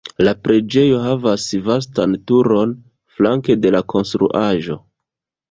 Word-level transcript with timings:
La 0.27 0.31
preĝejo 0.45 0.95
havas 1.03 1.45
vastan 1.67 2.15
turon 2.31 2.73
flanke 3.19 3.59
de 3.67 3.75
la 3.77 3.83
konstruaĵo. 3.95 4.81